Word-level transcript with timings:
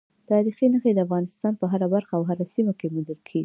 تاریخي 0.29 0.65
نښې 0.73 0.91
د 0.95 0.99
افغانستان 1.05 1.53
په 1.57 1.65
هره 1.71 1.87
برخه 1.93 2.13
او 2.17 2.23
هره 2.29 2.45
سیمه 2.53 2.73
کې 2.79 2.87
موندل 2.93 3.19
کېږي. 3.29 3.39